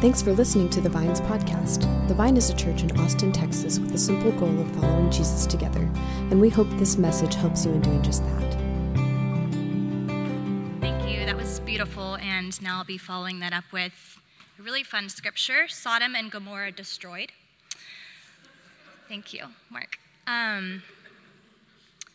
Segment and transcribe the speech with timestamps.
[0.00, 1.80] Thanks for listening to the Vines podcast.
[2.06, 5.44] The Vine is a church in Austin, Texas, with the simple goal of following Jesus
[5.44, 5.90] together,
[6.30, 8.52] and we hope this message helps you in doing just that.
[10.80, 11.26] Thank you.
[11.26, 12.14] That was beautiful.
[12.18, 14.20] And now I'll be following that up with
[14.56, 17.32] a really fun scripture Sodom and Gomorrah destroyed.
[19.08, 19.98] Thank you, Mark.
[20.28, 20.84] Um,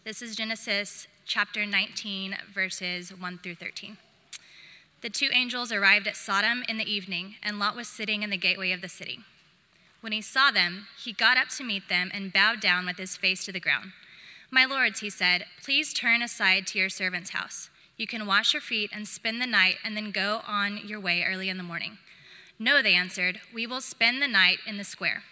[0.06, 3.98] this is Genesis chapter 19, verses 1 through 13.
[5.04, 8.38] The two angels arrived at Sodom in the evening, and Lot was sitting in the
[8.38, 9.20] gateway of the city.
[10.00, 13.18] When he saw them, he got up to meet them and bowed down with his
[13.18, 13.92] face to the ground.
[14.50, 17.70] My lords, he said, please turn aside to your servant's house.
[17.98, 21.26] You can wash your feet and spend the night, and then go on your way
[21.28, 21.98] early in the morning.
[22.58, 25.24] No, they answered, we will spend the night in the square.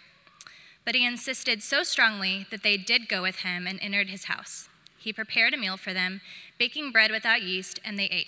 [0.84, 4.68] But he insisted so strongly that they did go with him and entered his house.
[4.98, 6.20] He prepared a meal for them,
[6.58, 8.26] baking bread without yeast, and they ate.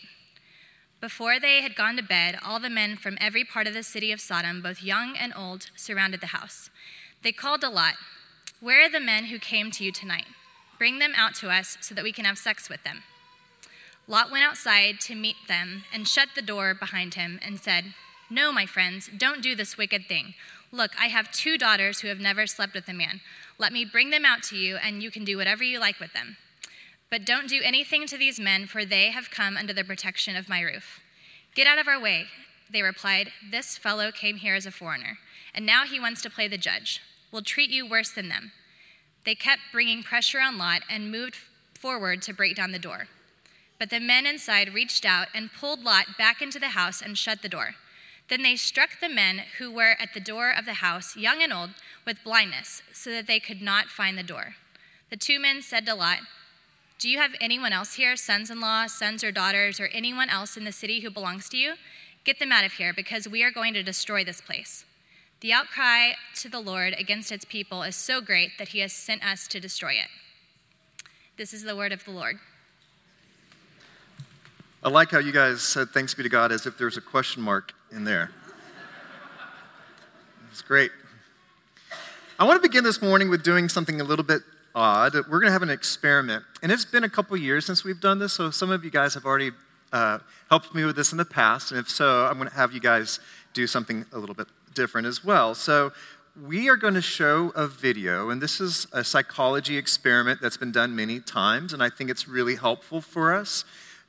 [1.05, 4.11] Before they had gone to bed, all the men from every part of the city
[4.11, 6.71] of Sodom, both young and old, surrounded the house.
[7.23, 7.97] They called to Lot,
[8.59, 10.25] Where are the men who came to you tonight?
[10.79, 13.03] Bring them out to us so that we can have sex with them.
[14.09, 17.93] Lot went outside to meet them and shut the door behind him and said,
[18.31, 20.33] No, my friends, don't do this wicked thing.
[20.73, 23.21] Look, I have two daughters who have never slept with a man.
[23.59, 26.15] Let me bring them out to you, and you can do whatever you like with
[26.15, 26.39] them.
[27.15, 30.49] But don't do anything to these men, for they have come under the protection of
[30.49, 30.99] my roof.
[31.55, 32.27] Get out of our way,
[32.69, 33.31] they replied.
[33.53, 35.19] This fellow came here as a foreigner,
[35.55, 37.01] and now he wants to play the judge.
[37.31, 38.51] We'll treat you worse than them.
[39.25, 41.37] They kept bringing pressure on Lot and moved
[41.79, 43.07] forward to break down the door.
[43.79, 47.43] But the men inside reached out and pulled Lot back into the house and shut
[47.43, 47.77] the door.
[48.29, 51.53] Then they struck the men who were at the door of the house, young and
[51.53, 51.71] old,
[52.05, 54.57] with blindness, so that they could not find the door.
[55.11, 56.19] The two men said to Lot,
[57.05, 60.57] do you have anyone else here, sons in law, sons or daughters, or anyone else
[60.57, 61.75] in the city who belongs to you?
[62.25, 64.87] Get them out of here, because we are going to destroy this place.
[65.43, 69.23] The outcry to the Lord against its people is so great that he has sent
[69.23, 70.09] us to destroy it.
[71.37, 72.39] This is the word of the Lord.
[74.83, 77.43] I like how you guys said thanks be to God as if there's a question
[77.43, 78.31] mark in there.
[80.51, 80.91] It's great.
[82.39, 84.41] I want to begin this morning with doing something a little bit
[84.75, 85.15] odd.
[85.15, 86.45] We're going to have an experiment.
[86.63, 89.15] And it's been a couple years since we've done this, so some of you guys
[89.15, 89.53] have already
[89.93, 90.19] uh,
[90.49, 91.71] helped me with this in the past.
[91.71, 93.21] And if so, I'm going to have you guys
[93.53, 95.55] do something a little bit different as well.
[95.55, 95.93] So
[96.43, 100.73] we are going to show a video, and this is a psychology experiment that's been
[100.73, 103.65] done many times, and I think it's really helpful for us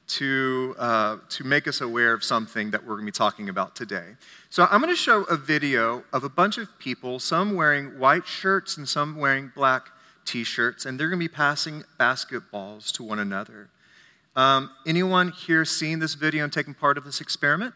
[0.07, 3.75] to, uh, to make us aware of something that we're going to be talking about
[3.75, 4.15] today.
[4.49, 8.25] So, I'm going to show a video of a bunch of people, some wearing white
[8.25, 9.89] shirts and some wearing black
[10.25, 13.69] t shirts, and they're going to be passing basketballs to one another.
[14.36, 17.74] Um, anyone here seen this video and taken part of this experiment?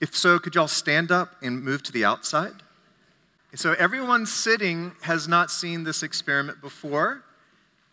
[0.00, 2.62] If so, could y'all stand up and move to the outside?
[3.54, 7.22] So, everyone sitting has not seen this experiment before,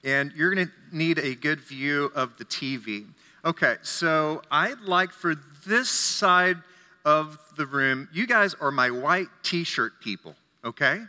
[0.04, 3.06] and you're going to need a good view of the TV.
[3.46, 6.58] Okay, so I'd like for this side
[7.06, 11.02] of the room, you guys are my white t shirt people, okay?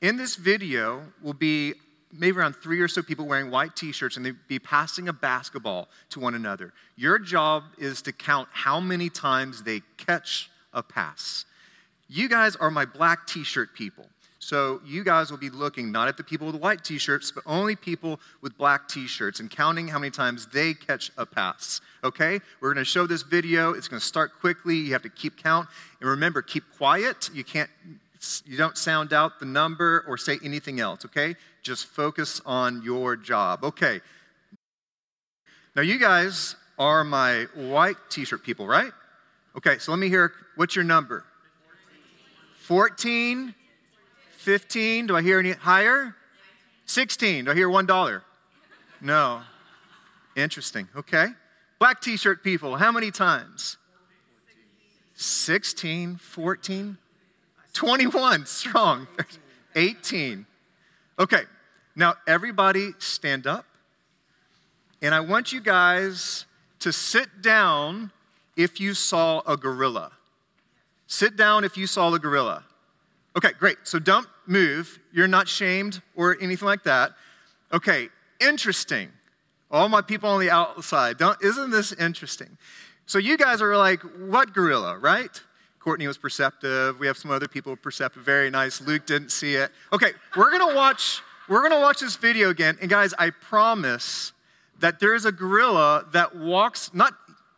[0.00, 1.74] In this video will be
[2.12, 5.12] maybe around three or so people wearing white t shirts, and they'd be passing a
[5.12, 6.72] basketball to one another.
[6.96, 11.44] Your job is to count how many times they catch a pass.
[12.08, 14.06] You guys are my black t shirt people.
[14.42, 17.44] So you guys will be looking not at the people with white t shirts, but
[17.46, 21.80] only people with black t shirts and counting how many times they catch a pass.
[22.02, 22.40] Okay?
[22.60, 23.74] We're to show this video.
[23.74, 24.76] It's to start quickly.
[24.76, 25.68] You have to keep count.
[26.00, 27.30] And remember, keep quiet.
[27.34, 27.70] You can't
[28.44, 31.36] you don't sound out the number or say anything else, okay?
[31.62, 33.64] Just focus on your job.
[33.64, 34.00] Okay.
[35.74, 38.92] Now, you guys are my white t shirt people, right?
[39.56, 41.24] Okay, so let me hear what's your number?
[42.62, 43.54] 14,
[44.36, 45.06] 15.
[45.06, 46.14] Do I hear any higher?
[46.86, 47.46] 16.
[47.46, 48.22] Do I hear $1?
[49.00, 49.42] No.
[50.36, 50.88] Interesting.
[50.94, 51.26] Okay.
[51.78, 53.78] Black t shirt people, how many times?
[55.14, 56.98] 16, 14,
[57.72, 59.06] 21, strong.
[59.74, 60.46] 18.
[61.18, 61.42] Okay,
[61.94, 63.66] now everybody stand up.
[65.02, 66.46] And I want you guys
[66.80, 68.10] to sit down
[68.56, 70.12] if you saw a gorilla.
[71.06, 72.64] Sit down if you saw a gorilla.
[73.36, 73.78] Okay, great.
[73.84, 74.98] So don't move.
[75.12, 77.12] You're not shamed or anything like that.
[77.72, 78.08] Okay,
[78.40, 79.10] interesting.
[79.70, 82.58] All my people on the outside, don't, isn't this interesting?
[83.06, 85.40] So you guys are like, what gorilla, right?
[85.80, 86.98] Courtney was perceptive.
[87.00, 88.22] We have some other people perceptive.
[88.22, 88.80] Very nice.
[88.80, 89.72] Luke didn't see it.
[89.92, 91.22] Okay, we're gonna watch.
[91.48, 92.78] We're gonna watch this video again.
[92.80, 94.32] And guys, I promise
[94.78, 97.14] that there is a gorilla that walks not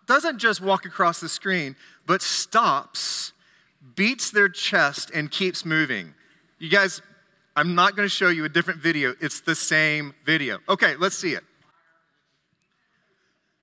[0.06, 1.76] doesn't just walk across the screen,
[2.06, 3.32] but stops
[3.94, 6.14] beats their chest and keeps moving.
[6.58, 7.02] You guys,
[7.56, 9.14] I'm not going to show you a different video.
[9.20, 10.58] It's the same video.
[10.68, 11.42] Okay, let's see it.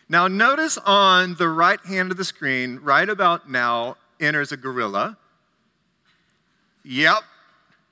[0.08, 5.18] Now, notice on the right hand of the screen, right about now, enters a gorilla.
[6.84, 7.24] Yep.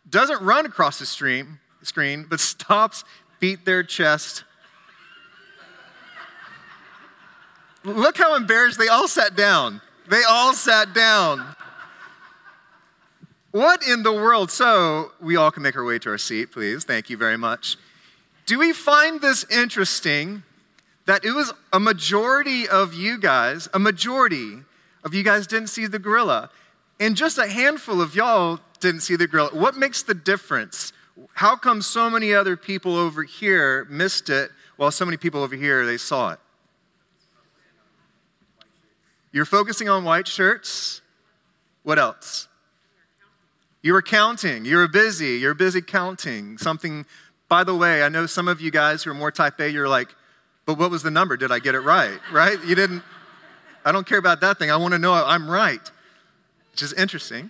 [0.10, 3.04] Doesn't run across the stream, screen, but stops,
[3.40, 4.44] beat their chest.
[7.84, 9.82] Look how embarrassed they all sat down.
[10.10, 11.56] They all sat down.
[13.52, 14.52] What in the world?
[14.52, 16.84] So, we all can make our way to our seat, please.
[16.84, 17.78] Thank you very much.
[18.46, 20.44] Do we find this interesting
[21.06, 24.60] that it was a majority of you guys, a majority
[25.07, 26.51] of you guys didn't see the gorilla,
[27.00, 29.50] and just a handful of y'all didn't see the gorilla?
[29.54, 30.94] What makes the difference?
[31.33, 35.56] How come so many other people over here missed it while so many people over
[35.56, 36.39] here they saw it?
[39.31, 41.01] You're focusing on white shirts.
[41.83, 42.48] What else?
[43.81, 44.65] You were counting.
[44.65, 45.38] You were busy.
[45.38, 47.06] You're busy counting something.
[47.48, 49.88] By the way, I know some of you guys who are more type A, you're
[49.88, 50.13] like,
[50.65, 51.38] but what was the number?
[51.38, 52.19] Did I get it right?
[52.31, 52.57] Right?
[52.65, 53.04] You didn't,
[53.88, 54.69] I don't care about that thing.
[54.69, 55.80] I want to know I'm right,
[56.72, 57.50] which is interesting.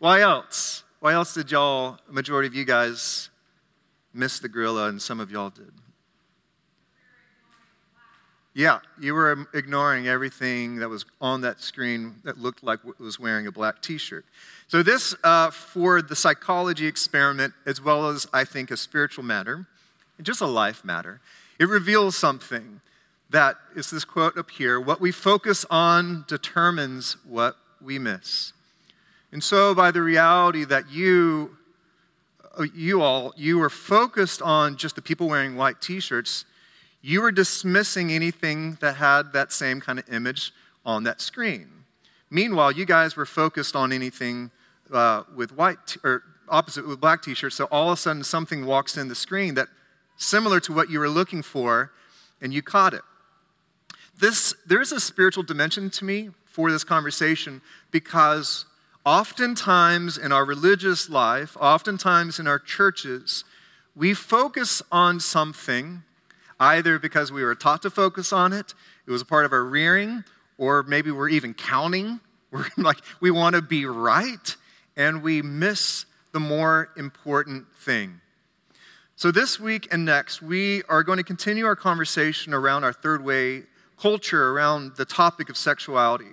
[0.00, 0.82] Why else?
[0.98, 3.30] Why else did y'all, majority of you guys,
[4.12, 5.70] miss the gorilla and some of y'all did?
[8.52, 13.20] Yeah, you were ignoring everything that was on that screen that looked like it was
[13.20, 14.24] wearing a black t shirt.
[14.66, 19.68] So, this uh, for the psychology experiment, as well as I think a spiritual matter,
[20.20, 21.20] just a life matter,
[21.60, 22.80] it reveals something
[23.34, 28.52] that is this quote up here what we focus on determines what we miss.
[29.32, 31.56] And so, by the reality that you,
[32.58, 36.44] uh, you all, you were focused on just the people wearing white t shirts
[37.06, 40.54] you were dismissing anything that had that same kind of image
[40.86, 41.68] on that screen.
[42.30, 44.50] Meanwhile, you guys were focused on anything
[44.90, 47.56] uh, with white t- or opposite with black t-shirts.
[47.56, 49.68] So all of a sudden, something walks in the screen that
[50.16, 51.92] similar to what you were looking for,
[52.40, 53.02] and you caught it.
[54.18, 58.64] This there's a spiritual dimension to me for this conversation because
[59.04, 63.44] oftentimes in our religious life, oftentimes in our churches,
[63.96, 66.02] we focus on something
[66.60, 68.74] either because we were taught to focus on it,
[69.06, 70.24] it was a part of our rearing,
[70.58, 72.20] or maybe we're even counting.
[72.54, 74.56] We're like, we want to be right,
[74.96, 78.20] and we miss the more important thing.
[79.16, 83.24] So, this week and next, we are going to continue our conversation around our third
[83.24, 83.64] way
[83.98, 86.32] culture, around the topic of sexuality.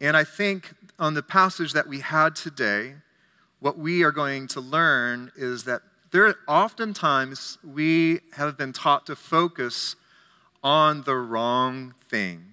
[0.00, 2.94] And I think on the passage that we had today,
[3.60, 9.16] what we are going to learn is that there oftentimes we have been taught to
[9.16, 9.96] focus
[10.62, 12.44] on the wrong thing.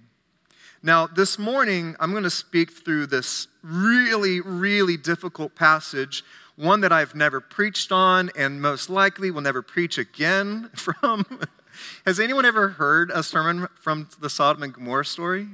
[0.82, 6.24] Now, this morning, I'm going to speak through this really, really difficult passage,
[6.56, 11.26] one that I've never preached on and most likely will never preach again from.
[12.06, 15.48] Has anyone ever heard a sermon from the Sodom and Gomorrah story?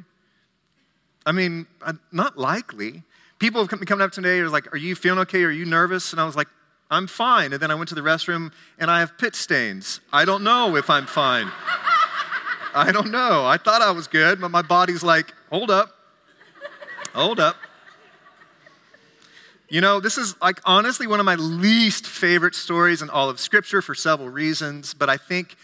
[1.24, 3.02] I mean, uh, not likely.
[3.38, 5.42] People have come, coming up today and are like, Are you feeling okay?
[5.42, 6.12] Are you nervous?
[6.12, 6.48] And I was like,
[6.90, 7.52] I'm fine.
[7.52, 10.00] And then I went to the restroom and I have pit stains.
[10.12, 11.50] I don't know if I'm fine.
[12.74, 13.44] I don't know.
[13.44, 15.94] I thought I was good, but my body's like, hold up.
[17.14, 17.56] Hold up.
[19.68, 23.40] You know, this is like honestly one of my least favorite stories in all of
[23.40, 25.56] Scripture for several reasons, but I think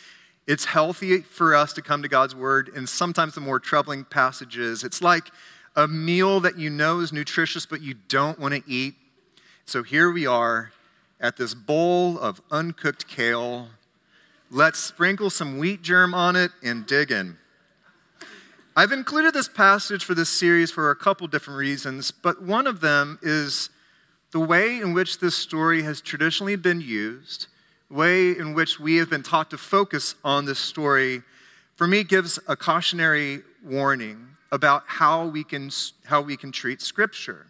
[0.47, 4.83] it's healthy for us to come to God's Word in sometimes the more troubling passages.
[4.85, 5.31] It's like
[5.77, 8.95] a meal that you know is nutritious, but you don't want to eat.
[9.65, 10.73] So here we are
[11.21, 13.69] at this bowl of uncooked kale.
[14.51, 17.39] Let's sprinkle some wheat germ on it and dig in.
[18.75, 22.81] I've included this passage for this series for a couple different reasons, but one of
[22.81, 23.71] them is
[24.33, 27.47] the way in which this story has traditionally been used,
[27.93, 31.23] way in which we have been taught to focus on this story,
[31.77, 35.71] for me gives a cautionary warning about how we can,
[36.05, 37.47] how we can treat Scripture.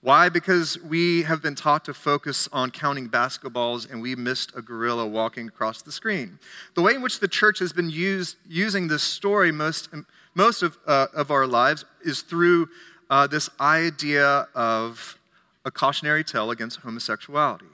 [0.00, 0.28] Why?
[0.28, 5.06] Because we have been taught to focus on counting basketballs and we missed a gorilla
[5.06, 6.38] walking across the screen.
[6.74, 9.88] The way in which the church has been used, using this story most,
[10.34, 12.68] most of, uh, of our lives is through
[13.08, 15.18] uh, this idea of
[15.64, 17.64] a cautionary tale against homosexuality.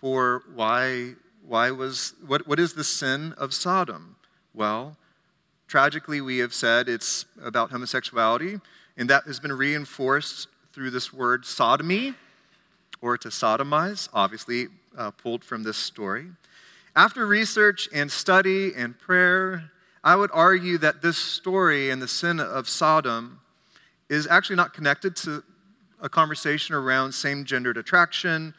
[0.00, 1.10] For why,
[1.46, 4.16] why was, what, what is the sin of Sodom?
[4.54, 4.96] Well,
[5.68, 8.60] tragically, we have said it's about homosexuality,
[8.96, 12.14] and that has been reinforced through this word sodomy,
[13.02, 16.28] or to sodomize, obviously uh, pulled from this story.
[16.96, 19.70] After research and study and prayer,
[20.02, 23.40] I would argue that this story and the sin of Sodom
[24.08, 25.44] is actually not connected to
[26.00, 28.54] a conversation around same gendered attraction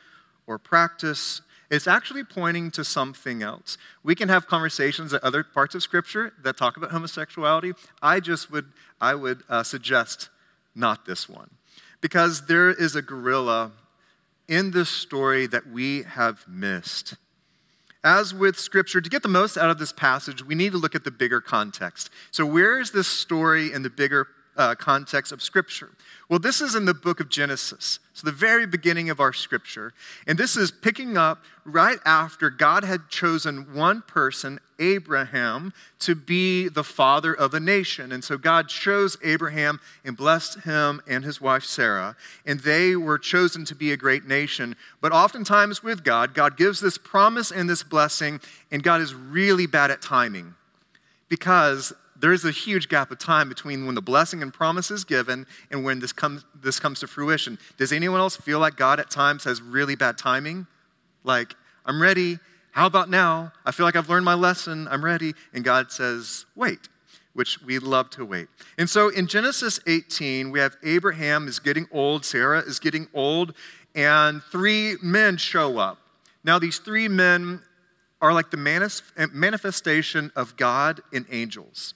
[0.51, 1.41] or practice.
[1.69, 3.77] It's actually pointing to something else.
[4.03, 7.71] We can have conversations at other parts of Scripture that talk about homosexuality.
[8.01, 10.29] I just would, I would uh, suggest
[10.75, 11.49] not this one.
[12.01, 13.71] Because there is a gorilla
[14.49, 17.15] in this story that we have missed.
[18.03, 20.95] As with Scripture, to get the most out of this passage, we need to look
[20.95, 22.09] at the bigger context.
[22.31, 24.27] So, where is this story in the bigger
[24.61, 25.89] uh, context of Scripture?
[26.29, 29.91] Well, this is in the book of Genesis, so the very beginning of our Scripture.
[30.27, 36.69] And this is picking up right after God had chosen one person, Abraham, to be
[36.69, 38.11] the father of a nation.
[38.11, 42.15] And so God chose Abraham and blessed him and his wife Sarah,
[42.45, 44.75] and they were chosen to be a great nation.
[45.01, 48.39] But oftentimes with God, God gives this promise and this blessing,
[48.71, 50.53] and God is really bad at timing
[51.31, 55.45] because there's a huge gap of time between when the blessing and promise is given
[55.71, 57.57] and when this comes, this comes to fruition.
[57.77, 60.67] Does anyone else feel like God at times has really bad timing?
[61.23, 62.39] Like, I'm ready.
[62.71, 63.51] How about now?
[63.65, 64.87] I feel like I've learned my lesson.
[64.89, 65.33] I'm ready.
[65.53, 66.87] And God says, wait,
[67.33, 68.47] which we love to wait.
[68.77, 73.53] And so in Genesis 18, we have Abraham is getting old, Sarah is getting old,
[73.95, 75.97] and three men show up.
[76.43, 77.61] Now, these three men
[78.21, 78.57] are like the
[79.33, 81.93] manifestation of God in angels.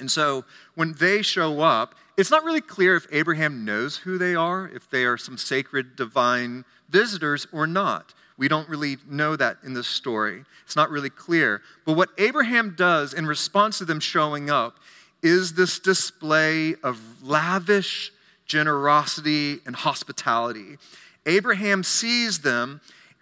[0.00, 4.34] And so when they show up, it's not really clear if Abraham knows who they
[4.34, 8.14] are, if they are some sacred divine visitors or not.
[8.36, 10.44] We don't really know that in this story.
[10.64, 11.62] It's not really clear.
[11.84, 14.78] But what Abraham does in response to them showing up
[15.22, 18.12] is this display of lavish
[18.46, 20.78] generosity and hospitality.
[21.26, 22.80] Abraham sees them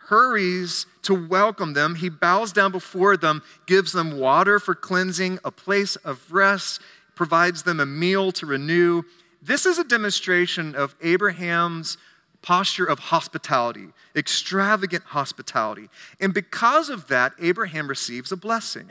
[0.09, 1.95] hurries to welcome them.
[1.95, 6.81] He bows down before them, gives them water for cleansing, a place of rest,
[7.15, 9.03] provides them a meal to renew.
[9.43, 11.99] This is a demonstration of Abraham's
[12.41, 15.91] posture of hospitality, extravagant hospitality.
[16.21, 18.88] And because of that, Abraham receives a blessing.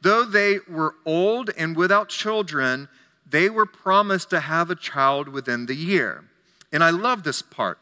[0.00, 2.88] Though they were old and without children,
[3.28, 6.24] they were promised to have a child within the year.
[6.72, 7.78] And I love this part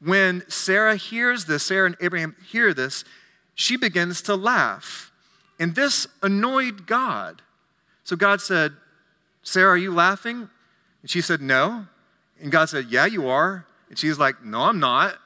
[0.00, 3.04] when Sarah hears this, Sarah and Abraham hear this,
[3.54, 5.10] she begins to laugh.
[5.58, 7.42] And this annoyed God.
[8.04, 8.72] So God said,
[9.42, 10.48] Sarah, are you laughing?
[11.02, 11.86] And she said, No.
[12.40, 13.64] And God said, Yeah, you are.
[13.88, 15.16] And she's like, No, I'm not.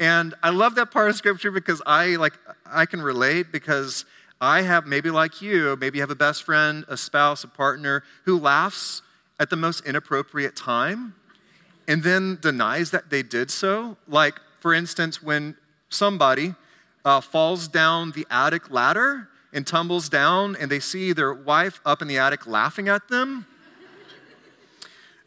[0.00, 2.34] And I love that part of scripture because I like
[2.66, 4.04] I can relate because
[4.40, 8.02] I have maybe like you, maybe you have a best friend, a spouse, a partner
[8.24, 9.02] who laughs
[9.38, 11.14] at the most inappropriate time
[11.86, 13.96] and then denies that they did so.
[14.08, 15.56] Like, for instance, when
[15.88, 16.54] somebody
[17.04, 22.02] uh, falls down the attic ladder and tumbles down and they see their wife up
[22.02, 23.46] in the attic laughing at them.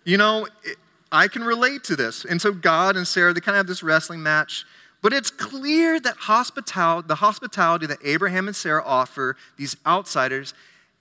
[0.03, 0.77] you know, it,
[1.11, 2.25] I can relate to this.
[2.25, 4.65] And so God and Sarah, they kind of have this wrestling match.
[5.01, 10.53] But it's clear that hospitality, the hospitality that Abraham and Sarah offer these outsiders,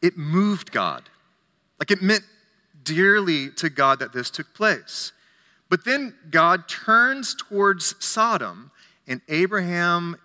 [0.02, 1.08] it moved God.
[1.80, 2.24] Like it meant
[2.82, 5.12] dearly to God that this took place.
[5.68, 8.70] But then God turns towards Sodom,
[9.06, 10.16] and Abraham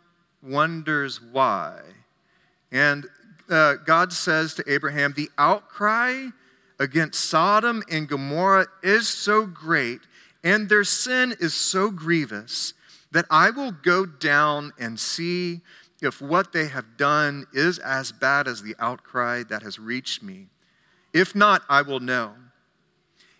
[0.41, 1.79] wonders why.
[2.71, 3.05] And
[3.49, 6.27] uh, God says to Abraham, The outcry
[6.79, 10.01] against Sodom and Gomorrah is so great,
[10.43, 12.73] and their sin is so grievous,
[13.11, 15.61] that I will go down and see
[16.01, 20.47] if what they have done is as bad as the outcry that has reached me.
[21.13, 22.33] If not, I will know.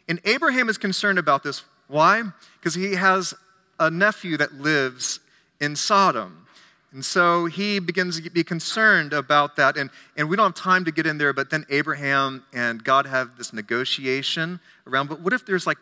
[0.08, 2.24] And Abraham is concerned about this why?
[2.60, 3.34] Because he has
[3.80, 5.20] a nephew that lives
[5.60, 6.48] in Sodom.
[6.94, 9.78] And so he begins to be concerned about that.
[9.78, 13.06] And, and we don't have time to get in there, but then Abraham and God
[13.06, 15.78] have this negotiation around, but what if there's like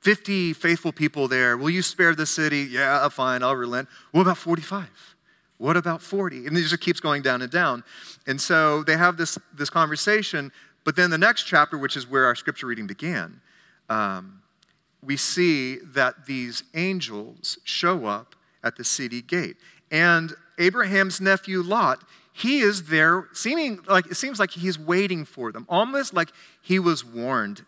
[0.00, 1.56] 50 faithful people there?
[1.56, 2.68] Will you spare the city?
[2.70, 3.88] Yeah, fine, I'll relent.
[4.12, 4.88] What about 45?
[5.58, 6.46] What about 40?
[6.46, 7.84] And it just keeps going down and down.
[8.26, 10.52] And so they have this, this conversation,
[10.84, 13.40] but then the next chapter, which is where our scripture reading began,
[13.88, 14.39] um,
[15.02, 19.56] we see that these angels show up at the city gate.
[19.90, 25.52] And Abraham's nephew Lot, he is there, seeming like it seems like he's waiting for
[25.52, 26.30] them, almost like
[26.60, 27.64] he was warned.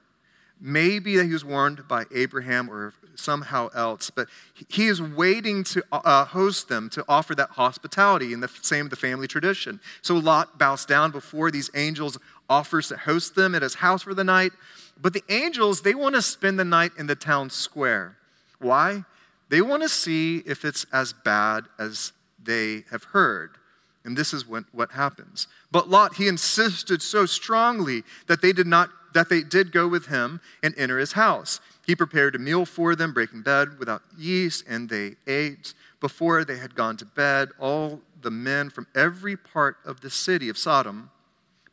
[0.61, 4.29] Maybe that he was warned by Abraham or somehow else, but
[4.69, 8.97] he is waiting to uh, host them, to offer that hospitality in the same the
[8.97, 9.81] family tradition.
[10.03, 14.15] So Lot bows down before these angels, offers to host them at his house for
[14.15, 14.53] the night.
[15.03, 18.17] But the angels, they want to spend the night in the town square.
[18.59, 19.05] Why?
[19.49, 23.57] They want to see if it's as bad as they have heard.
[24.05, 25.49] And this is what, what happens.
[25.71, 30.07] But Lot, he insisted so strongly that they did not that they did go with
[30.07, 31.61] him and enter his house.
[31.87, 35.75] He prepared a meal for them, breaking bread without yeast, and they ate.
[36.01, 40.49] Before they had gone to bed, all the men from every part of the city
[40.49, 41.11] of Sodom,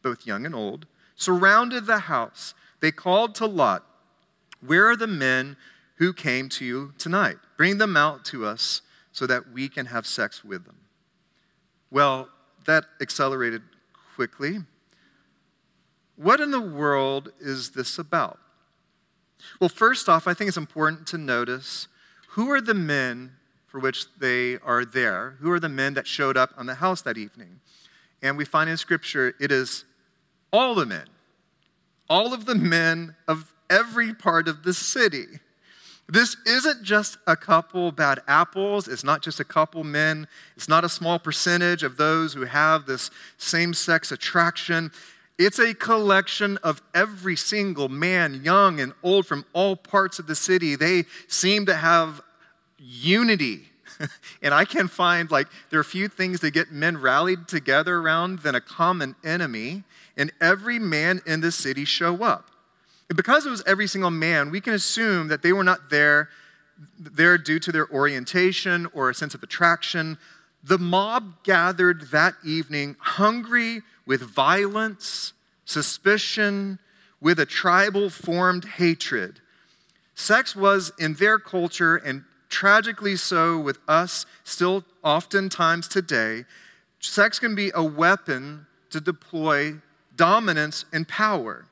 [0.04, 2.54] both young and old, surrounded the house.
[2.82, 3.86] They called to Lot,
[4.66, 5.58] Where are the men
[5.96, 7.38] who came to you tonight?
[7.58, 8.82] Bring them out to us
[9.12, 10.78] so that we can have sex with them.
[11.92, 12.30] Well,
[12.66, 13.62] that accelerated
[14.16, 14.60] quickly.
[16.16, 18.40] What in the world is this about?
[19.60, 21.88] Well, first off, I think it's important to notice
[22.30, 23.32] who are the men
[23.70, 25.36] for which they are there?
[25.40, 27.62] Who are the men that showed up on the house that evening?
[28.22, 29.86] And we find in Scripture it is
[30.52, 31.06] all the men,
[32.10, 35.26] all of the men of every part of the city.
[36.08, 38.88] This isn't just a couple bad apples.
[38.88, 40.28] It's not just a couple men.
[40.56, 44.92] It's not a small percentage of those who have this same sex attraction.
[45.38, 50.36] It's a collection of every single man, young and old, from all parts of the
[50.36, 50.76] city.
[50.76, 52.22] They seem to have
[52.80, 53.70] unity.
[54.42, 58.40] and I can find like there are few things that get men rallied together around
[58.40, 59.84] than a common enemy.
[60.20, 62.52] And every man in the city show up.
[63.10, 66.30] And because it was every single man, we can assume that they were not there,
[67.00, 70.20] there due to their orientation or a sense of attraction.
[70.64, 75.34] The mob gathered that evening hungry with violence,
[75.66, 76.80] suspicion,
[77.22, 79.40] with a tribal formed hatred.
[80.16, 86.44] Sex was in their culture, and tragically so with us still oftentimes today,
[87.00, 89.76] sex can be a weapon to deploy
[90.20, 91.66] dominance and power.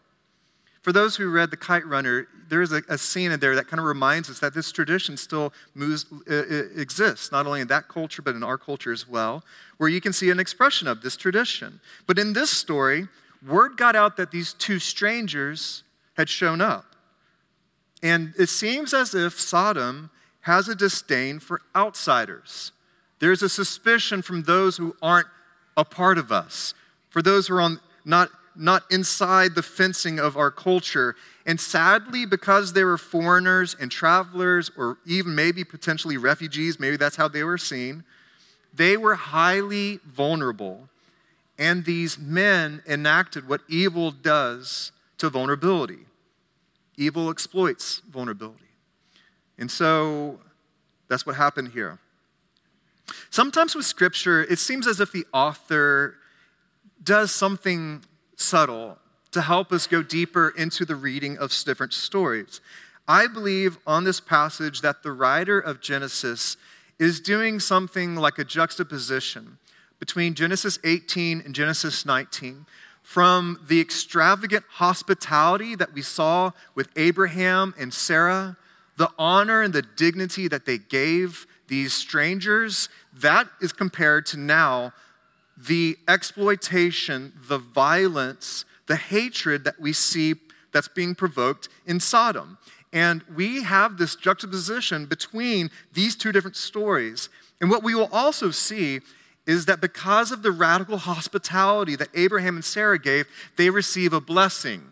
[0.81, 3.67] For those who read The Kite Runner, there is a, a scene in there that
[3.67, 6.33] kind of reminds us that this tradition still moves, uh,
[6.77, 9.43] exists, not only in that culture, but in our culture as well,
[9.75, 11.81] where you can see an expression of this tradition.
[12.07, 13.09] But in this story,
[13.45, 15.83] word got out that these two strangers
[16.15, 16.95] had shown up.
[18.01, 20.09] And it seems as if Sodom
[20.41, 22.71] has a disdain for outsiders.
[23.19, 25.27] There's a suspicion from those who aren't
[25.75, 26.73] a part of us,
[27.09, 31.15] for those who are on, not not inside the fencing of our culture.
[31.45, 37.17] And sadly, because they were foreigners and travelers, or even maybe potentially refugees, maybe that's
[37.17, 38.03] how they were seen,
[38.73, 40.89] they were highly vulnerable.
[41.59, 46.07] And these men enacted what evil does to vulnerability
[46.97, 48.65] evil exploits vulnerability.
[49.57, 50.39] And so
[51.07, 51.99] that's what happened here.
[53.29, 56.15] Sometimes with scripture, it seems as if the author
[57.07, 58.03] does something
[58.35, 58.97] subtle
[59.31, 62.59] to help us go deeper into the reading of different stories.
[63.07, 66.57] I believe on this passage that the writer of Genesis
[66.99, 69.57] is doing something like a juxtaposition
[69.99, 72.65] between Genesis 18 and Genesis 19
[73.01, 78.57] from the extravagant hospitality that we saw with Abraham and Sarah,
[78.97, 84.91] the honor and the dignity that they gave these strangers, that is compared to now
[85.57, 90.35] the exploitation, the violence, the hatred that we see
[90.71, 92.57] that's being provoked in Sodom.
[92.93, 97.29] And we have this juxtaposition between these two different stories.
[97.59, 99.01] And what we will also see
[99.45, 104.21] is that because of the radical hospitality that Abraham and Sarah gave, they receive a
[104.21, 104.83] blessing.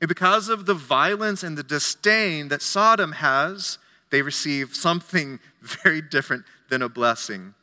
[0.00, 3.78] And because of the violence and the disdain that Sodom has,
[4.10, 7.54] they receive something very different than a blessing.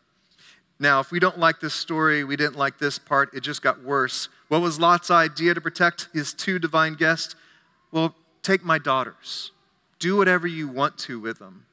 [0.83, 3.81] Now, if we don't like this story, we didn't like this part, it just got
[3.81, 4.27] worse.
[4.49, 7.35] What was Lot's idea to protect his two divine guests?
[7.93, 9.53] Well, take my daughters.
[9.99, 11.67] Do whatever you want to with them.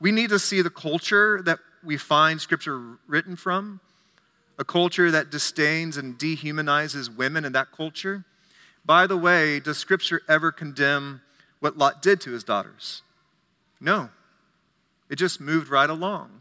[0.00, 3.80] We need to see the culture that we find scripture written from,
[4.58, 8.24] a culture that disdains and dehumanizes women in that culture.
[8.82, 11.20] By the way, does scripture ever condemn
[11.58, 13.02] what Lot did to his daughters?
[13.78, 14.08] No.
[15.10, 16.39] It just moved right along.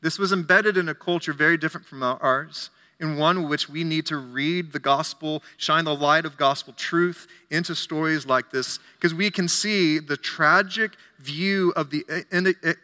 [0.00, 4.06] This was embedded in a culture very different from ours, in one which we need
[4.06, 9.14] to read the gospel, shine the light of gospel truth into stories like this, because
[9.14, 12.04] we can see the tragic view of the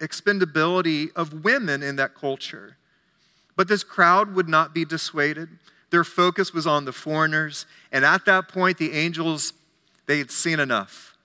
[0.00, 2.76] expendability of women in that culture.
[3.56, 5.48] But this crowd would not be dissuaded.
[5.90, 9.52] Their focus was on the foreigners, and at that point, the angels,
[10.06, 11.16] they had seen enough.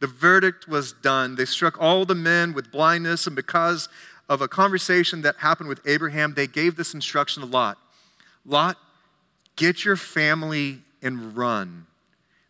[0.00, 1.34] The verdict was done.
[1.34, 3.88] They struck all the men with blindness, and because
[4.28, 7.78] of a conversation that happened with Abraham, they gave this instruction to Lot
[8.44, 8.78] Lot,
[9.56, 11.86] get your family and run.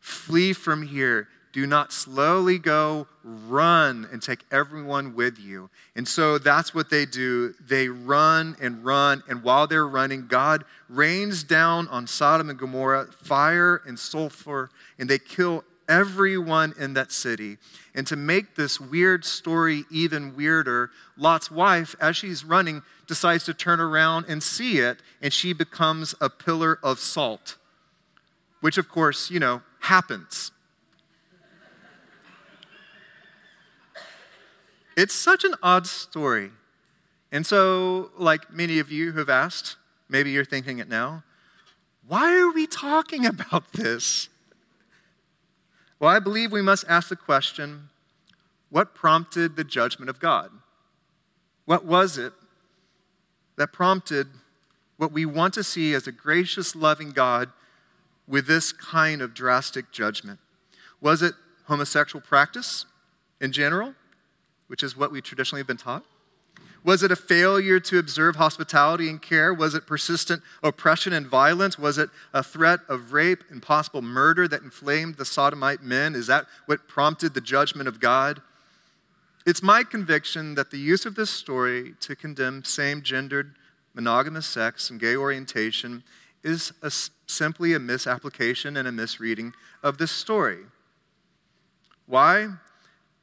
[0.00, 1.28] Flee from here.
[1.52, 5.70] Do not slowly go, run and take everyone with you.
[5.96, 7.54] And so that's what they do.
[7.58, 9.24] They run and run.
[9.28, 15.10] And while they're running, God rains down on Sodom and Gomorrah fire and sulfur, and
[15.10, 17.56] they kill everyone in that city.
[17.94, 23.54] And to make this weird story even weirder, Lot's wife, as she's running, decides to
[23.54, 27.56] turn around and see it, and she becomes a pillar of salt,
[28.60, 30.52] which, of course, you know, happens.
[34.96, 36.50] It's such an odd story.
[37.30, 39.76] And so, like many of you who have asked,
[40.08, 41.22] maybe you're thinking it now,
[42.06, 44.28] why are we talking about this?
[46.00, 47.88] Well, I believe we must ask the question
[48.70, 50.50] what prompted the judgment of God?
[51.64, 52.32] What was it
[53.56, 54.28] that prompted
[54.96, 57.50] what we want to see as a gracious, loving God
[58.26, 60.38] with this kind of drastic judgment?
[61.00, 61.34] Was it
[61.66, 62.84] homosexual practice
[63.40, 63.94] in general?
[64.68, 66.04] which is what we traditionally have been taught?
[66.84, 69.52] Was it a failure to observe hospitality and care?
[69.52, 71.78] Was it persistent oppression and violence?
[71.78, 76.14] Was it a threat of rape and possible murder that inflamed the sodomite men?
[76.14, 78.40] Is that what prompted the judgment of God?
[79.44, 83.56] It's my conviction that the use of this story to condemn same gendered
[83.94, 86.04] monogamous sex and gay orientation
[86.44, 86.90] is a,
[87.26, 90.58] simply a misapplication and a misreading of this story.
[92.06, 92.50] Why?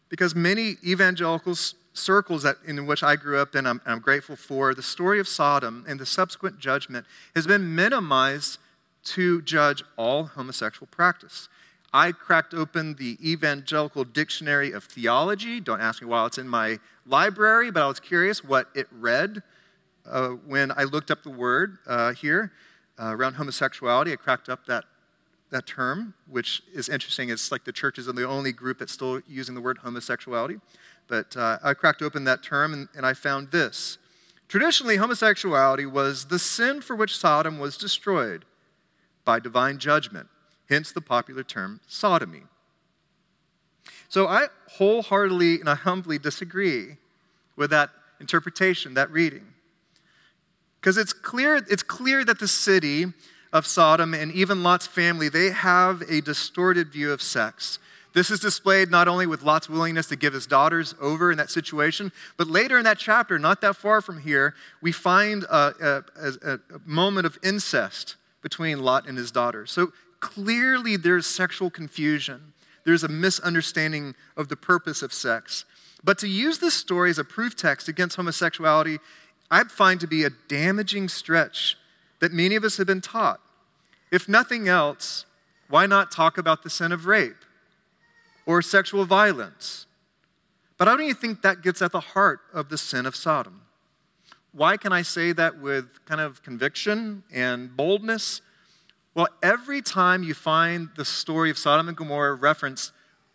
[0.09, 1.55] because many evangelical
[1.97, 5.27] circles that, in which I grew up in, I'm, I'm grateful for, the story of
[5.27, 7.05] Sodom and the subsequent judgment
[7.35, 8.59] has been minimized
[9.05, 11.47] to judge all homosexual practice.
[11.93, 15.61] I cracked open the Evangelical Dictionary of Theology.
[15.61, 19.41] Don't ask me why it's in my library, but I was curious what it read
[20.05, 22.51] uh, when I looked up the word uh, here
[22.99, 24.11] uh, around homosexuality.
[24.11, 24.85] I cracked up that
[25.51, 27.29] that term, which is interesting.
[27.29, 30.59] It's like the churches are the only group that's still using the word homosexuality.
[31.07, 33.97] But uh, I cracked open that term and, and I found this.
[34.47, 38.45] Traditionally, homosexuality was the sin for which Sodom was destroyed
[39.23, 40.27] by divine judgment,
[40.69, 42.43] hence the popular term sodomy.
[44.07, 46.97] So I wholeheartedly and I humbly disagree
[47.55, 47.89] with that
[48.19, 49.47] interpretation, that reading.
[50.79, 53.05] Because it's clear, it's clear that the city
[53.51, 57.79] of Sodom and even Lot's family, they have a distorted view of sex.
[58.15, 61.51] This is displayed not only with Lot's willingness to give his daughters over in that
[61.51, 66.53] situation, but later in that chapter, not that far from here, we find a, a,
[66.53, 69.69] a, moment of incest between Lot and his daughters.
[69.69, 72.53] So clearly there's sexual confusion.
[72.85, 75.65] There's a misunderstanding of the purpose of sex.
[76.01, 78.99] But to use this story as a proof text against homosexuality,
[79.51, 81.77] I find to be a damaging stretch
[82.21, 83.41] that many of us have been taught.
[84.09, 85.25] If nothing else,
[85.67, 87.35] why not talk about the sin of rape
[88.45, 89.87] or sexual violence?
[90.77, 93.61] But I don't even think that gets at the heart of the sin of Sodom.
[94.51, 98.41] Why can I say that with kind of conviction and boldness?
[99.13, 102.91] Well, every time you find the story of Sodom and Gomorrah referenced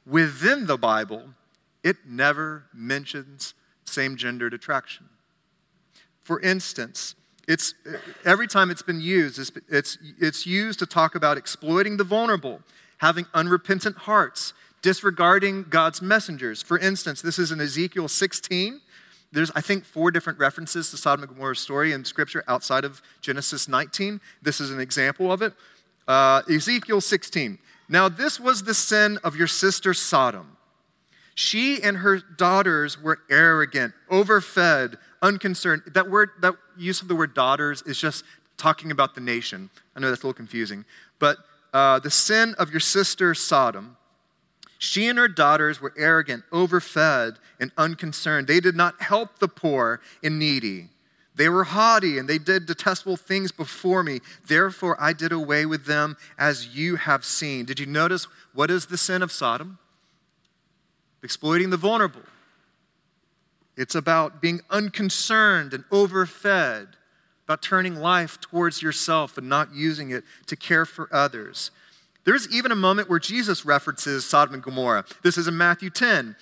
[0.07, 1.35] within the Bible,
[1.83, 5.09] it never mentions same gendered attraction.
[6.23, 7.15] For instance,
[7.49, 7.75] it's,
[8.25, 12.61] every time it's been used, it's, it's, it's used to talk about exploiting the vulnerable,
[12.99, 16.63] having unrepentant hearts, disregarding God's messengers.
[16.63, 18.81] For instance, this is in Ezekiel 16.
[19.33, 23.01] There's, I think, four different references to Sodom and Gomorrah's story in Scripture outside of
[23.21, 24.21] Genesis 19.
[24.43, 25.53] This is an example of it.
[26.09, 27.59] Uh, Ezekiel 16.
[27.89, 30.57] Now, this was the sin of your sister Sodom.
[31.35, 35.83] She and her daughters were arrogant, overfed, unconcerned.
[35.95, 38.25] That word, that use of the word daughters is just
[38.57, 39.71] talking about the nation.
[39.97, 40.85] I know that's a little confusing.
[41.19, 41.39] But
[41.73, 43.97] uh, the sin of your sister Sodom,
[44.81, 48.47] she and her daughters were arrogant, overfed, and unconcerned.
[48.47, 50.89] They did not help the poor and needy.
[51.35, 54.21] They were haughty and they did detestable things before me.
[54.47, 57.67] Therefore, I did away with them as you have seen.
[57.67, 59.79] Did you notice what is the sin of Sodom?
[61.23, 62.23] Exploiting the vulnerable,
[63.77, 66.97] it's about being unconcerned and overfed,
[67.45, 71.71] about turning life towards yourself and not using it to care for others.
[72.25, 75.05] There's even a moment where Jesus references Sodom and Gomorrah.
[75.23, 76.37] This is in Matthew 10.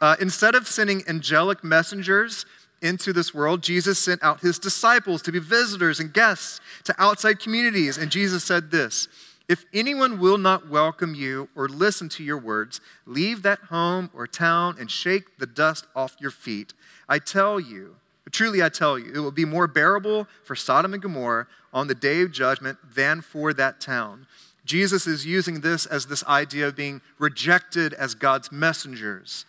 [0.00, 2.44] Uh, instead of sending angelic messengers
[2.82, 7.38] into this world, Jesus sent out his disciples to be visitors and guests to outside
[7.38, 7.96] communities.
[7.96, 9.08] And Jesus said this
[9.48, 14.26] If anyone will not welcome you or listen to your words, leave that home or
[14.26, 16.74] town and shake the dust off your feet.
[17.08, 17.96] I tell you,
[18.30, 21.94] truly I tell you, it will be more bearable for Sodom and Gomorrah on the
[21.94, 24.26] day of judgment than for that town.
[24.64, 29.44] Jesus is using this as this idea of being rejected as God's messengers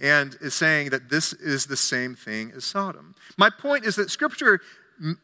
[0.00, 3.14] and is saying that this is the same thing as Sodom.
[3.36, 4.60] My point is that Scripture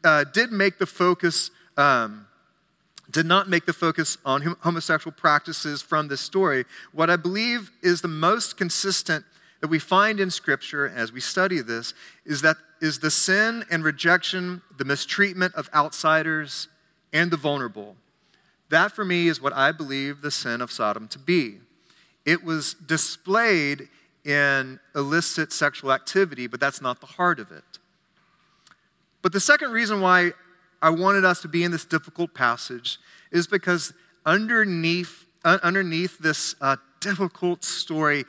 [0.04, 2.26] uh, did make the focus, um,
[3.10, 6.64] did not make the focus on homosexual practices from this story.
[6.92, 9.24] What I believe is the most consistent
[9.60, 13.84] that we find in Scripture as we study this is that is the sin and
[13.84, 16.68] rejection, the mistreatment of outsiders
[17.12, 17.96] and the vulnerable.
[18.70, 21.58] That for me is what I believe the sin of Sodom to be.
[22.24, 23.88] It was displayed
[24.24, 27.64] in illicit sexual activity, but that's not the heart of it.
[29.22, 30.32] But the second reason why
[30.80, 32.98] I wanted us to be in this difficult passage
[33.30, 33.92] is because
[34.24, 38.24] underneath, uh, underneath this uh, difficult story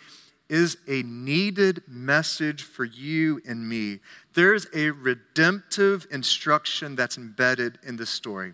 [0.50, 4.00] is a needed message for you and me.
[4.34, 8.54] There's a redemptive instruction that's embedded in this story.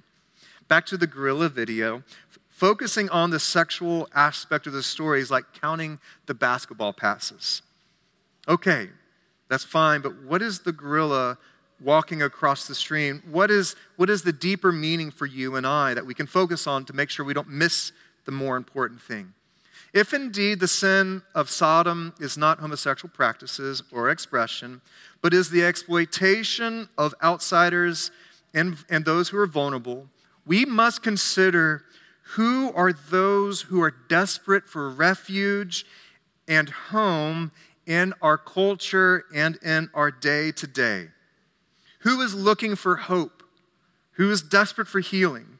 [0.67, 2.03] Back to the gorilla video,
[2.49, 7.61] focusing on the sexual aspect of the story is like counting the basketball passes.
[8.47, 8.89] Okay,
[9.49, 11.37] that's fine, but what is the gorilla
[11.79, 13.21] walking across the stream?
[13.29, 16.67] What is, what is the deeper meaning for you and I that we can focus
[16.67, 17.91] on to make sure we don't miss
[18.25, 19.33] the more important thing?
[19.93, 24.81] If indeed the sin of Sodom is not homosexual practices or expression,
[25.21, 28.11] but is the exploitation of outsiders
[28.53, 30.09] and, and those who are vulnerable,
[30.47, 31.83] we must consider
[32.31, 35.85] who are those who are desperate for refuge
[36.47, 37.51] and home
[37.85, 41.07] in our culture and in our day to day?
[41.99, 43.43] Who is looking for hope?
[44.13, 45.59] Who is desperate for healing?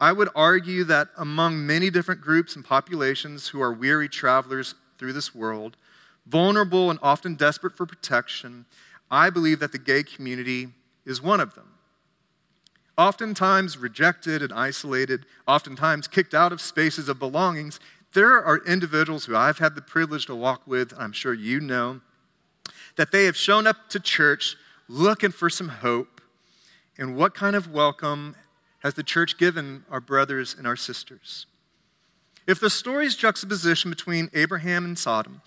[0.00, 5.12] I would argue that among many different groups and populations who are weary travelers through
[5.12, 5.76] this world,
[6.26, 8.64] vulnerable and often desperate for protection,
[9.10, 10.68] I believe that the gay community
[11.04, 11.77] is one of them
[12.98, 17.78] oftentimes rejected and isolated, oftentimes kicked out of spaces of belongings,
[18.12, 22.00] there are individuals who I've had the privilege to walk with, I'm sure you know,
[22.96, 24.56] that they have shown up to church
[24.88, 26.20] looking for some hope.
[26.98, 28.34] And what kind of welcome
[28.80, 31.46] has the church given our brothers and our sisters?
[32.46, 35.42] If the story's juxtaposition between Abraham and Sodom,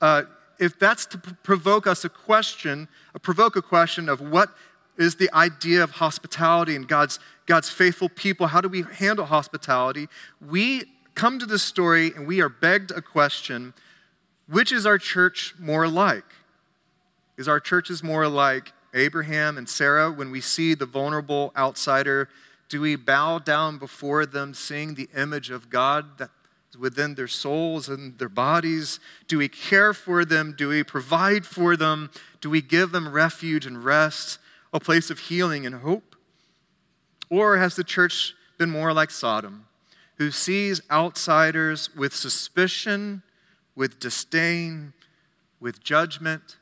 [0.00, 0.22] uh,
[0.58, 4.50] if that's to provoke us a question, a provoke a question of what
[4.98, 8.48] is the idea of hospitality and God's, God's faithful people.
[8.48, 10.08] How do we handle hospitality?
[10.40, 13.74] We come to this story and we are begged a question
[14.48, 16.24] which is our church more like?
[17.36, 22.28] Is our churches more like Abraham and Sarah when we see the vulnerable outsider?
[22.68, 26.30] Do we bow down before them, seeing the image of God that
[26.78, 29.00] within their souls and their bodies?
[29.28, 30.54] Do we care for them?
[30.56, 32.10] Do we provide for them?
[32.40, 34.38] Do we give them refuge and rest?
[34.76, 36.14] A place of healing and hope?
[37.30, 39.66] Or has the church been more like Sodom,
[40.18, 43.22] who sees outsiders with suspicion,
[43.74, 44.92] with disdain,
[45.60, 46.58] with judgment?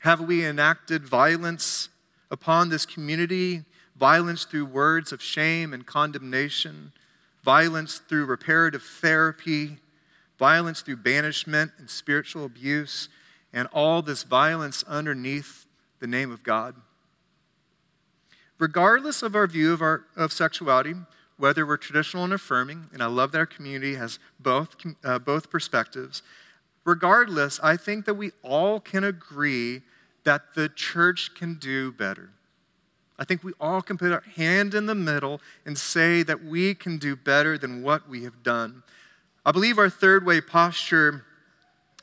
[0.00, 1.88] Have we enacted violence
[2.28, 3.62] upon this community?
[3.96, 6.92] Violence through words of shame and condemnation,
[7.44, 9.78] violence through reparative therapy,
[10.40, 13.08] violence through banishment and spiritual abuse,
[13.52, 15.66] and all this violence underneath
[16.00, 16.74] the name of God
[18.62, 20.94] regardless of our view of, our, of sexuality,
[21.36, 25.50] whether we're traditional and affirming, and I love that our community has both, uh, both
[25.50, 26.22] perspectives,
[26.84, 29.82] regardless, I think that we all can agree
[30.22, 32.30] that the church can do better.
[33.18, 36.72] I think we all can put our hand in the middle and say that we
[36.76, 38.84] can do better than what we have done.
[39.44, 41.24] I believe our third way posture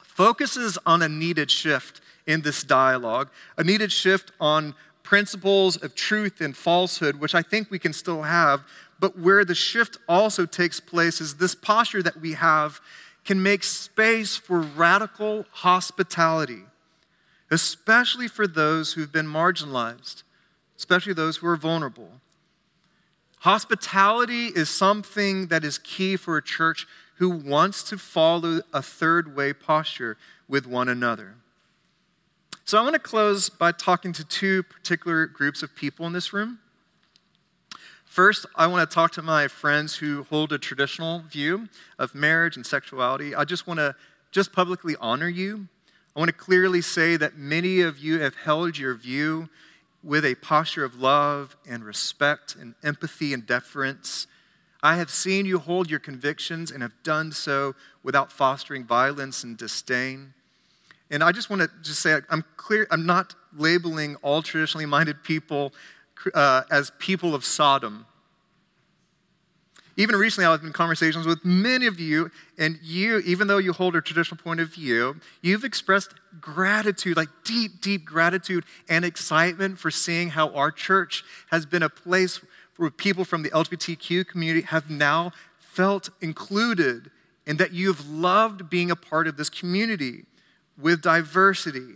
[0.04, 4.76] focuses on a needed shift in this dialogue, a needed shift on
[5.10, 8.62] principles of truth and falsehood, which I think we can still have,
[9.00, 12.80] but where the shift also takes place is this posture that we have
[13.26, 16.62] can make space for radical hospitality,
[17.50, 20.22] especially for those who've been marginalized,
[20.78, 22.12] especially those who are vulnerable.
[23.39, 29.36] Hospitality is something that is key for a church who wants to follow a third
[29.36, 30.17] way posture
[30.48, 31.34] with one another.
[32.69, 36.34] So I want to close by talking to two particular groups of people in this
[36.34, 36.60] room.
[38.05, 42.58] First, I want to talk to my friends who hold a traditional view of marriage
[42.58, 43.34] and sexuality.
[43.34, 43.95] I just want to
[44.32, 45.67] just publicly honor you.
[46.15, 49.49] I want to clearly say that many of you have held your view
[50.03, 54.27] with a posture of love and respect and empathy and deference.
[54.84, 59.58] I have seen you hold your convictions and have done so without fostering violence and
[59.58, 60.36] disdain.
[61.12, 65.24] And I just want to just say I'm clear, I'm not labeling all traditionally minded
[65.24, 65.74] people
[66.34, 68.06] uh, as people of Sodom.
[69.98, 73.74] even recently, I was in conversations with many of you, and you, even though you
[73.74, 79.80] hold a traditional point of view, you've expressed gratitude, like deep, deep gratitude and excitement
[79.80, 82.39] for seeing how our church has been a place
[82.78, 87.12] where people from the LGBTQ community have now felt included
[87.48, 90.26] and that you've loved being a part of this community
[90.80, 91.96] with diversity.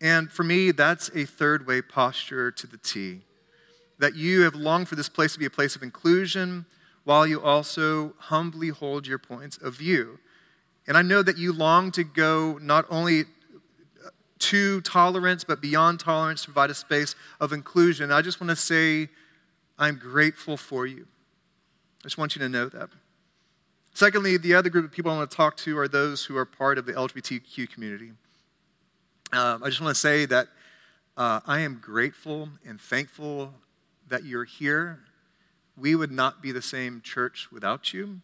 [0.00, 3.20] And for me, that's a third way posture to the T.
[3.98, 6.66] That you have longed for this place to be a place of inclusion
[7.04, 10.18] while you also humbly hold your points of view.
[10.86, 13.24] And I know that you long to go not only
[14.38, 18.12] to tolerance, but beyond tolerance to provide a space of inclusion.
[18.12, 19.08] I just want to say,
[19.78, 21.06] I'm grateful for you.
[22.00, 22.90] I just want you to know that.
[23.96, 26.44] Secondly, the other group of people I want to talk to are those who are
[26.44, 28.12] part of the LGBTQ community.
[29.32, 30.48] Um, I just want to say that
[31.16, 33.54] uh, I am grateful and thankful
[34.08, 34.98] that you're here.
[35.78, 38.20] We would not be the same church without you.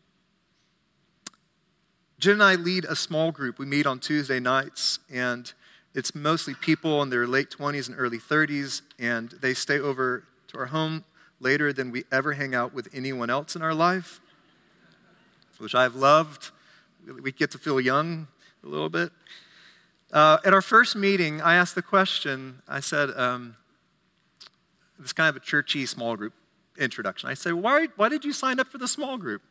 [2.18, 3.58] Jen and I lead a small group.
[3.58, 5.50] We meet on Tuesday nights, and
[5.94, 10.58] it's mostly people in their late 20s and early 30s, and they stay over to
[10.58, 11.06] our home
[11.40, 14.20] later than we ever hang out with anyone else in our life
[15.62, 16.51] which I've loved.
[17.22, 18.27] We get to feel young
[18.64, 19.12] a little bit.
[20.12, 23.57] Uh, at our first meeting, I asked the question I said, um,
[24.98, 26.35] this kind of a churchy small group
[26.79, 27.29] introduction.
[27.29, 29.42] I said, why, why did you sign up for the small group?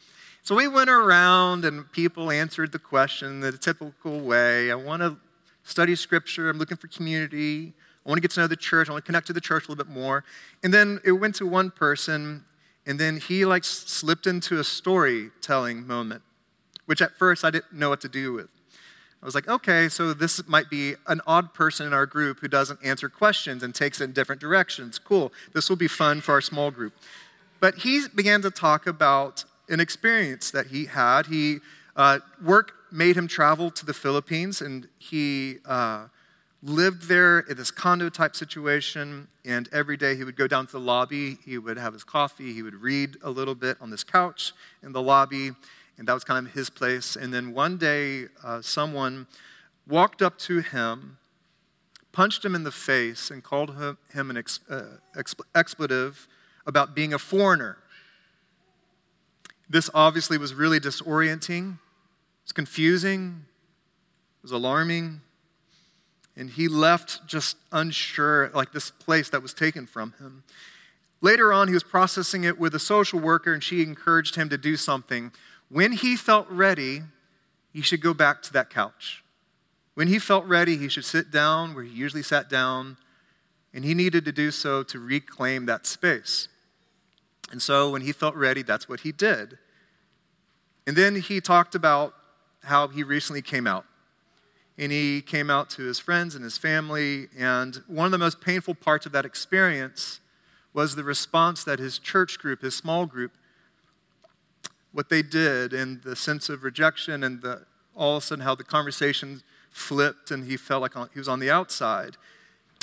[0.43, 4.71] So we went around and people answered the question the typical way.
[4.71, 5.17] I want to
[5.63, 6.49] study scripture.
[6.49, 7.73] I'm looking for community.
[8.05, 8.89] I want to get to know the church.
[8.89, 10.23] I want to connect to the church a little bit more.
[10.63, 12.43] And then it went to one person
[12.85, 16.23] and then he like slipped into a storytelling moment,
[16.85, 18.49] which at first I didn't know what to do with.
[19.21, 22.47] I was like, okay, so this might be an odd person in our group who
[22.47, 24.97] doesn't answer questions and takes it in different directions.
[24.97, 25.31] Cool.
[25.53, 26.93] This will be fun for our small group.
[27.59, 31.27] But he began to talk about an experience that he had.
[31.27, 31.59] He
[31.95, 36.07] uh, work made him travel to the Philippines, and he uh,
[36.63, 40.73] lived there in this condo type situation, and every day he would go down to
[40.73, 44.03] the lobby, he would have his coffee, he would read a little bit on this
[44.03, 45.51] couch in the lobby,
[45.97, 47.15] and that was kind of his place.
[47.15, 49.27] And then one day, uh, someone
[49.87, 51.17] walked up to him,
[52.11, 53.75] punched him in the face, and called
[54.13, 54.97] him, an ex, uh,
[55.55, 56.27] expletive
[56.67, 57.77] about being a foreigner.
[59.67, 61.79] This obviously was really disorienting,
[62.43, 63.45] it's confusing,
[64.39, 65.21] it was alarming.
[66.35, 70.43] And he left just unsure, like this place that was taken from him.
[71.19, 74.57] Later on, he was processing it with a social worker, and she encouraged him to
[74.57, 75.31] do something.
[75.69, 77.03] When he felt ready,
[77.71, 79.23] he should go back to that couch.
[79.93, 82.97] When he felt ready, he should sit down where he usually sat down,
[83.73, 86.47] and he needed to do so to reclaim that space.
[87.51, 89.57] And so, when he felt ready, that's what he did.
[90.87, 92.13] And then he talked about
[92.63, 93.85] how he recently came out
[94.81, 97.27] and he came out to his friends and his family.
[97.37, 100.19] And one of the most painful parts of that experience
[100.73, 103.31] was the response that his church group, his small group,
[104.91, 108.55] what they did and the sense of rejection and the, all of a sudden how
[108.55, 112.17] the conversation flipped and he felt like he was on the outside.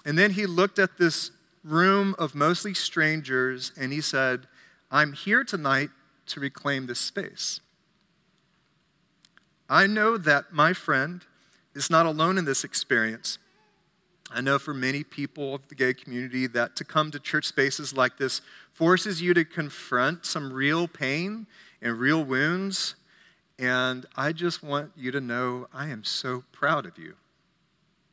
[0.04, 1.32] And then he looked at this
[1.64, 4.46] room of mostly strangers and he said,
[4.88, 5.90] I'm here tonight
[6.26, 7.58] to reclaim this space.
[9.68, 11.24] I know that my friend
[11.74, 13.38] is not alone in this experience.
[14.30, 17.94] I know for many people of the gay community that to come to church spaces
[17.94, 18.42] like this
[18.74, 21.46] forces you to confront some real pain
[21.80, 22.94] and real wounds.
[23.58, 27.14] And I just want you to know I am so proud of you.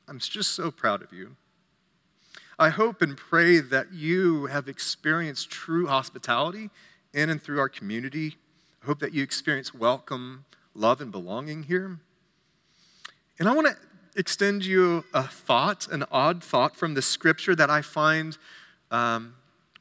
[0.07, 1.35] I'm just so proud of you.
[2.57, 6.69] I hope and pray that you have experienced true hospitality
[7.13, 8.37] in and through our community.
[8.81, 11.99] I hope that you experience welcome, love, and belonging here.
[13.37, 13.75] And I want to
[14.17, 18.37] extend you a thought, an odd thought from the scripture that I find
[18.91, 19.35] um,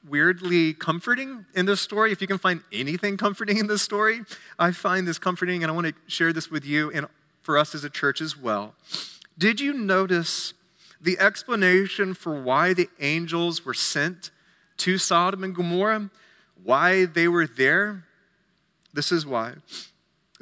[0.09, 2.11] weirdly comforting in this story.
[2.11, 4.23] If you can find anything comforting in this story,
[4.59, 7.07] I find this comforting, and I want to share this with you and
[7.43, 8.75] for us as a church as well.
[9.39, 10.53] Did you notice
[11.01, 14.31] the explanation for why the angels were sent
[14.79, 16.11] to Sodom and Gomorrah?
[16.63, 18.05] Why they were there?
[18.93, 19.55] This is why.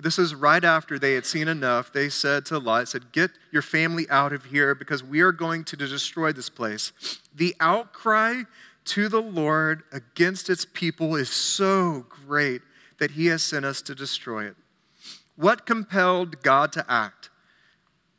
[0.03, 1.93] This is right after they had seen enough.
[1.93, 5.63] They said to Lot, said, Get your family out of here because we are going
[5.65, 6.93] to destroy this place.
[7.33, 8.43] The outcry
[8.87, 12.63] to the Lord against its people is so great
[12.99, 14.57] that he has sent us to destroy it.
[15.37, 17.31] What compelled God to act?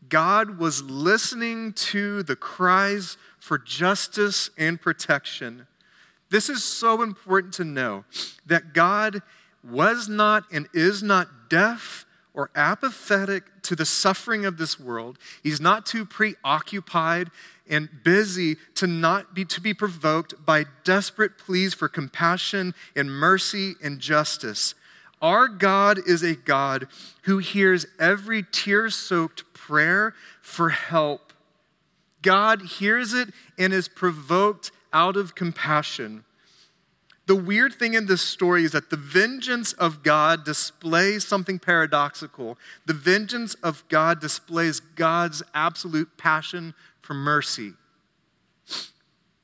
[0.07, 5.67] God was listening to the cries for justice and protection.
[6.29, 8.05] This is so important to know
[8.45, 9.21] that God
[9.63, 15.17] was not and is not deaf or apathetic to the suffering of this world.
[15.41, 17.29] He's not too preoccupied
[17.69, 23.75] and busy to not be to be provoked by desperate pleas for compassion and mercy
[23.81, 24.75] and justice.
[25.21, 26.87] Our God is a God
[27.21, 31.31] who hears every tear-soaked prayer for help.
[32.21, 36.25] God hears it and is provoked out of compassion.
[37.25, 42.57] The weird thing in this story is that the vengeance of God displays something paradoxical.
[42.85, 47.73] The vengeance of God displays God's absolute passion for mercy,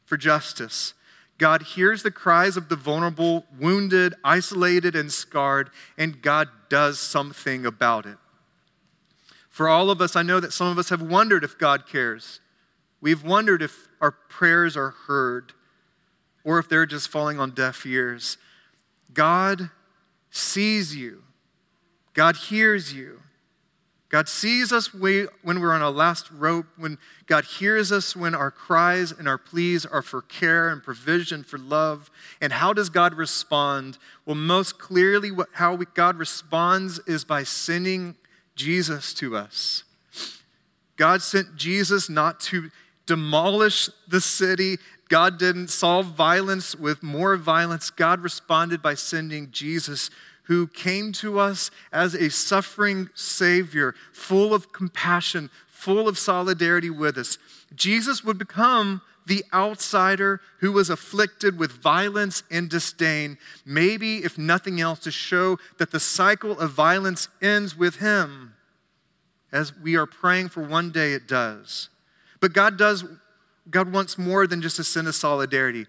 [0.04, 0.94] for justice.
[1.38, 7.66] God hears the cries of the vulnerable, wounded, isolated, and scarred, and God does something
[7.66, 8.18] about it.
[9.50, 12.42] For all of us, I know that some of us have wondered if God cares.
[13.00, 15.54] We've wondered if our prayers are heard
[16.50, 18.40] or if they're just falling on deaf ears.
[19.14, 19.70] God
[20.32, 21.22] sees you,
[22.16, 23.22] God hears you.
[24.10, 26.98] God sees us when we're on our last rope, when
[27.28, 31.60] God hears us when our cries and our pleas are for care and provision, for
[31.60, 32.10] love.
[32.42, 34.00] And how does God respond?
[34.26, 38.16] Well, most clearly, how God responds is by sending
[38.56, 39.84] Jesus to us.
[40.98, 42.72] God sent Jesus not to
[43.06, 44.78] demolish the city,
[45.10, 47.90] God didn't solve violence with more violence.
[47.90, 50.10] God responded by sending Jesus,
[50.44, 57.18] who came to us as a suffering Savior, full of compassion, full of solidarity with
[57.18, 57.38] us.
[57.76, 64.82] Jesus would become the outsider who was afflicted with violence and disdain, maybe, if nothing
[64.82, 68.56] else, to show that the cycle of violence ends with him,
[69.52, 71.90] as we are praying for one day it does.
[72.40, 73.06] But God does
[73.70, 75.86] God wants more than just a sin of solidarity.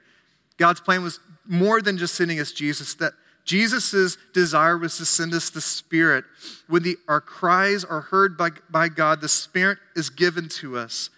[0.57, 3.15] God's plan was more than just sending us Jesus, that
[3.45, 6.25] Jesus' desire was to send us the Spirit.
[6.69, 11.11] When the, our cries are heard by, by God, the Spirit is given to us.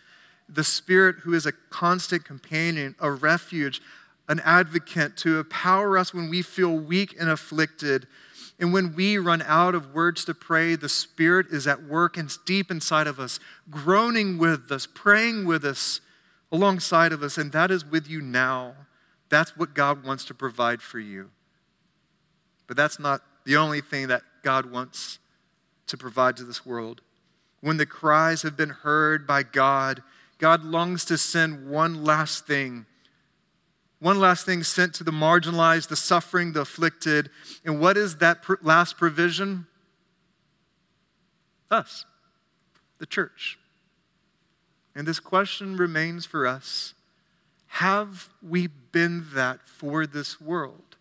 [0.49, 3.83] The Spirit, who is a constant companion, a refuge,
[4.29, 8.07] an advocate to empower us when we feel weak and afflicted.
[8.61, 12.33] And when we run out of words to pray, the Spirit is at work and
[12.47, 13.41] deep inside of us,
[13.71, 16.01] groaning with us, praying with us
[16.53, 18.75] alongside of us, and that is with you now.
[19.31, 21.31] That's what God wants to provide for you.
[22.67, 25.19] But that's not the only thing that God wants
[25.87, 27.01] to provide to this world.
[27.61, 30.03] When the cries have been heard by God,
[30.39, 32.87] God longs to send one last thing.
[34.01, 37.31] One last thing sent to the marginalized, the suffering, the afflicted.
[37.65, 39.67] And what is that last provision?
[41.71, 42.05] Us,
[42.99, 43.59] the church.
[44.95, 46.95] And this question remains for us
[47.67, 50.97] Have we been that for this world?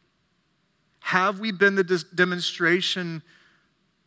[1.02, 3.22] Have we been the demonstration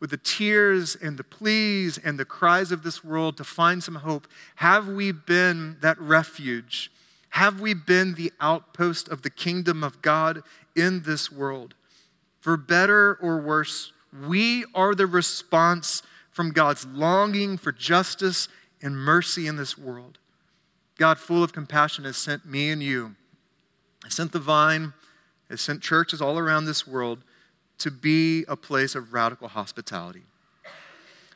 [0.00, 3.96] with the tears and the pleas and the cries of this world to find some
[3.96, 4.26] hope?
[4.56, 6.90] Have we been that refuge?
[7.30, 10.42] Have we been the outpost of the kingdom of God
[10.76, 11.74] in this world?
[12.40, 13.92] For better or worse,
[14.26, 18.48] we are the response from God's longing for justice
[18.84, 20.18] and mercy in this world.
[20.98, 23.16] God, full of compassion, has sent me and you,
[24.04, 24.92] has sent the vine,
[25.48, 27.24] has sent churches all around this world
[27.78, 30.22] to be a place of radical hospitality.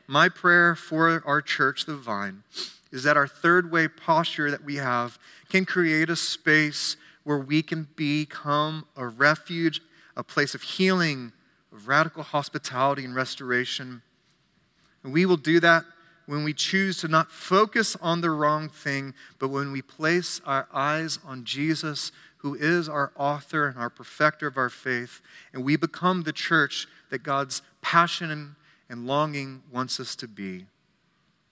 [0.07, 2.43] My prayer for our church, the vine,
[2.91, 5.19] is that our third way posture that we have
[5.49, 9.81] can create a space where we can become a refuge,
[10.15, 11.31] a place of healing,
[11.71, 14.01] of radical hospitality and restoration.
[15.03, 15.83] And we will do that
[16.29, 20.67] when we choose to not focus on the wrong thing, but when we place our
[20.71, 25.21] eyes on Jesus, who is our author and our perfecter of our faith,
[25.51, 28.55] and we become the church that God's passion
[28.87, 30.67] and longing wants us to be.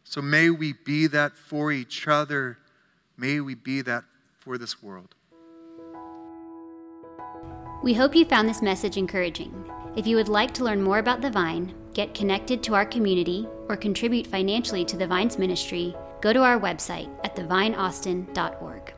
[0.03, 2.59] So may we be that for each other.
[3.17, 4.03] May we be that
[4.37, 5.15] for this world.
[7.81, 9.71] We hope you found this message encouraging.
[9.95, 13.47] If you would like to learn more about the Vine, get connected to our community,
[13.69, 18.93] or contribute financially to the Vine's ministry, go to our website at thevineaustin.org.